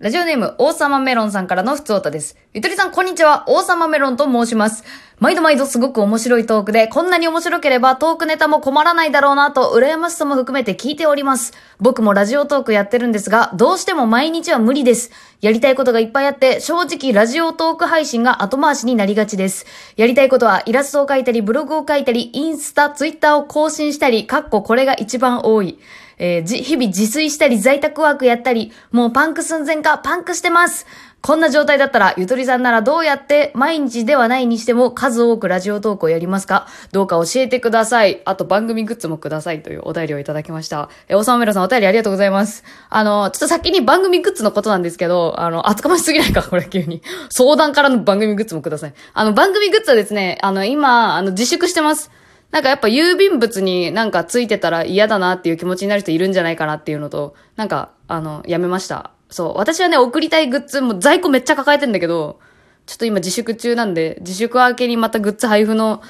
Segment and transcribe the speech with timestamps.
[0.00, 2.36] ラジオネーム、王様メロンさんからの普通歌です。
[2.54, 3.42] ゆとりさん、こんにちは。
[3.48, 4.84] 王様メロンと申します。
[5.18, 11.52] 毎度毎度すごく面白いトークで、こんなに面白ければトークネタも困らないだろうなと、羨ましさも含めて聞いております。
[11.80, 15.10] 僕もラジオトークやってるんですが、どうしても毎日は無理です。
[15.40, 19.66] やりたいことがいっぱいあって、正直ラジオトーク配信が後回しになりがちです。
[19.96, 25.80] やりたいことは、イラストを描いたり、ブログを書いたり、インスタ、ツイッターを更新したり、かっここれが一番多い。
[26.18, 30.86] えーじ、日々自炊したり在宅ワークやったり、もうパンク寸前かパンクしてます。
[31.20, 36.68] こんな状態だったら、ゆとりさんならどうやって毎日ではないにしても数多くラジオトークをやりますか？
[36.92, 38.22] どうか教えてください。
[38.24, 40.88] あと番組グッズもくださいというお便りをいただきました。
[41.08, 42.62] えー、おさまめろさんお便りありがとうございます。
[42.88, 46.44] あの、ちょっと先に番組グッズのことなんですけど、あの、厚かましすぎないか？
[46.44, 47.02] これ急に。
[47.30, 48.94] 相談からの番組グッズもください。
[49.12, 52.12] あの、番組グッズはですね、あの、今、あの、自粛してます。
[52.50, 59.12] なんかやっぱ郵便物になんかついてたら嫌だなっていう気持ちになる人いるんじゃないかなっていうのと、なんか、あの、やめました。
[59.28, 59.58] そう。
[59.58, 62.40] 私はね、送りたいグッズも在庫めっちゃ抱えてんだけど、
[62.86, 66.02] ちょっと今自粛中なんで、自粛明けにまたグッズ配布の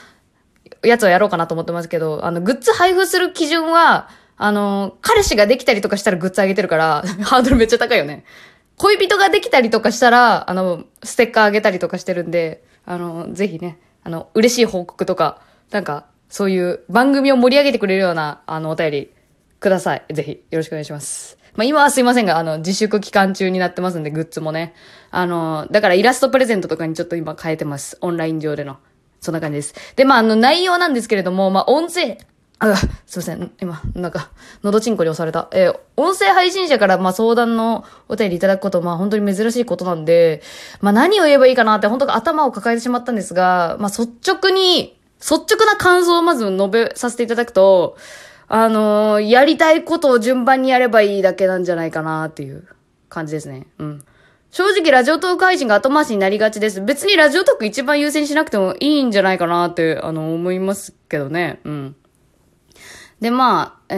[0.84, 8.24] やつをやろうかなと思ってますけど、あの、グッズ配布する基準は、あの、彼氏ができたりとかしたらグッズあげてるから、 ハードルめっちゃ高いよね。
[8.76, 15.40] 恋人ができたりとかしたら、あの、ステッカーあげたりとかしてるんで、あの、ぜひね、あの、嬉しい報告とか、
[15.72, 19.10] なんか、そういう番組を盛り上げてくれるような、あの、お便り
[19.60, 20.04] ください。
[20.12, 21.38] ぜひ、よろしくお願いします。
[21.56, 24.74] まあ、今はすいませんが、あの、自粛期間中になってますんで、グッズもね。
[25.10, 27.98] あの、だからイラストプレゼントとかにちょっと今変えてます。
[28.00, 28.76] オンライン上での。
[29.20, 29.74] そんな感じです。
[29.96, 32.18] で、まあ、あの、内容なんですけれども、まあ、音声、
[32.60, 33.52] あ、すいません。
[33.60, 34.30] 今、なんか、
[34.62, 35.48] 喉チンコに押された。
[35.52, 40.42] えー音声配信者から、まあ、相談のお便りいただくこと、まあ、本当に珍しいことなんで、
[40.80, 47.96] まあ、何を言えばいいかなって、本当頭を抱えてしまったんですが、まあ、率直に、率直な感想をまず述べさせていただくと、
[48.46, 52.66] あのーやりたいことを順番にやればいいだけなんじゃないかなっていう
[53.08, 53.66] 感じですね。
[53.78, 54.04] うん。
[54.50, 56.80] 正直ラジオトーク配信が後回しになりがちです。
[56.80, 61.60] 別にラジオトーク一番優先しなくてもいいんじゃないかなって、あの、思いますけどね。
[61.64, 61.96] うん。
[63.20, 63.96] で、まあ、え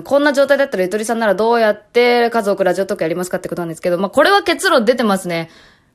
[0.00, 5.50] ー、こんな状態だったらゆとりさんならどうやって数多くラジオトークやりますかってことなんですけど、まあ、これは結論出てますね。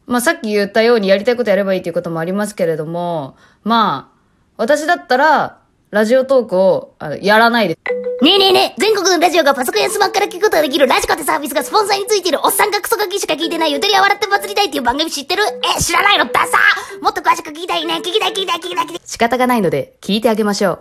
[0.05, 4.12] まあ、さっき言ったようにやりたいことやればいいっていうこともありますけれども、まあ、
[4.63, 5.59] 私だったら、
[5.91, 7.79] ラジオトークをあのやらないです。
[8.23, 15.43] ねえねえねえ、全国のラジオがパソコンやスマホから聞くことができるラジコってサービスがスポンサーについてるおっさんがクソガキしか聞いてないゆとりは笑って祭りたいっていう番組知ってる？
[15.77, 16.25] え、知らないの？
[16.31, 16.57] ダサ
[17.01, 17.95] もっと詳しく聞きたいね。
[17.95, 19.01] 聞きたい聞きたい聞きたい聞きたい。
[19.03, 20.79] 仕方がないので、聞いてあげましょう。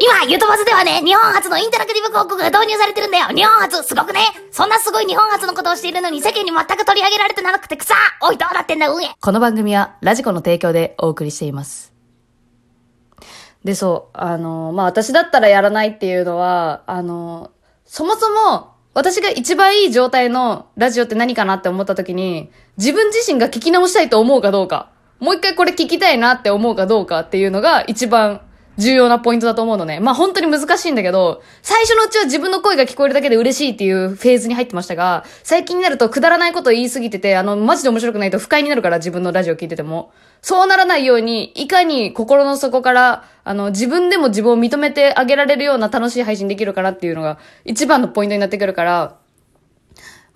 [0.00, 3.26] 今、ゆとバズではね、日本初のインタラクティブ広告が導入されてるんだよ。
[3.28, 9.10] 日本初、すごくねそんなすごい日本初のことをしているのに世間に全く取り上げられてなくてくさおい、どうなってんだ、うえ。
[9.20, 11.97] この番組はラジコの提供でお送りしています。
[13.68, 17.50] で、そう、あの、まあ、私だったらやらないっていうのは、あの、
[17.84, 24.88] そもそも、私が一番いい状態のラジオって何かなって思った時に、自分自身が聞き直したいと思うかどうか、
[25.20, 28.40] もう一回これ聞きたいなって思うかどうかっていうのが一番
[28.78, 30.00] 重要なポイントだと思うのね。
[30.00, 40.12] まあ本当に難しいんだけど、最初のうちは自分の声が聞こえるだけで嬉しいっていうフェーズに入ってましたが、最近になるとくだらないこと言いすぎてて、あの、マジで面白くないと不快になるから自分のラジオ聞いてても。
[40.40, 49.16] そうならないように、いかに心の底から、あの、自分でも自分を認めてあげられるような楽しい配信できるかなっていうのが一番のポイントになってくるから、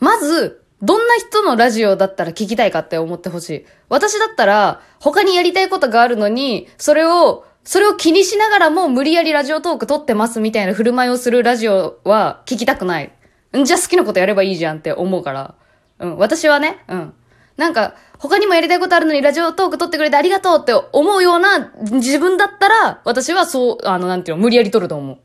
[0.00, 3.66] まず、どんな人のラジオだったら聞きたいかって思ってほしい。
[3.88, 13.12] 私だったら、他にやりたいことがあるのに、それを、それを気にしながらも無理やりラジオトーク撮ってますみたいな振る舞いをするラジオは聞きたくない。
[13.56, 15.54] んじゃあ好きなことやればいいじゃんって思うから。
[16.00, 17.14] うん、私はね、うん。
[17.56, 25.18] なんか、他にもやりたいことあるのにラジオトーク撮ってくれてありがとうって思うような自分だったら、私はそう、あの、なんていうの、無理やり撮ると思う。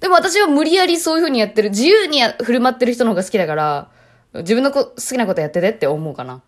[0.00, 3.88] でも私は無理やりそういう風にやってる、自由に振る舞ってる人の方が好きだから、
[4.34, 6.42] 自分の好きなことやっててって思うかな。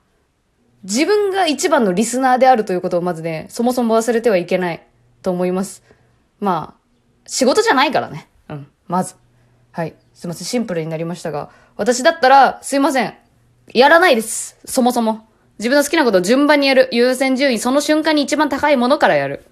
[0.85, 4.87] 自分が一番のリスナーであるということをまずね、そもそも忘れてはいけない
[5.27, 5.83] と思います。
[6.39, 6.81] まあ、
[7.27, 8.29] 仕事じゃないからね。
[8.49, 9.17] うん、まず。
[9.73, 9.95] はい。
[10.15, 13.15] すいません、シンプルになりましたが、私だったら、すいません。
[13.75, 14.57] やらないです。
[14.65, 15.27] そもそも。
[15.59, 16.89] 自分の好きなことを順番にやる。
[16.93, 19.45] 優先順位、その瞬間に一番高いものからやる。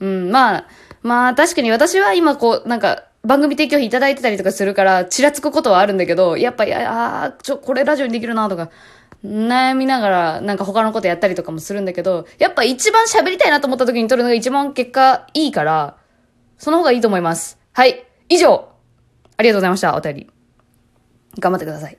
[0.00, 0.66] うん、まあ、
[1.02, 8.70] まあ確かに私は今こう、なんか、番組提供費いただいてたりとかするから、ちらつくことはあるんだけど、やっぱ、いや、あちょ、これラジオにできるなとか、
[9.24, 15.96] 悩みながら、なんか他のことやったりとかもするんだけど、やっぱ一番喋りたいなと思った時に撮るのが一番結果いいから、
[16.58, 17.58] その方がいいと思います。
[17.72, 18.06] はい。
[18.28, 18.68] 以上。
[19.36, 19.96] ありがとうございました。
[19.96, 20.30] お便り。
[21.38, 21.98] 頑張ってください。